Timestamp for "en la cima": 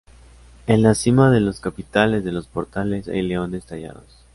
0.65-1.29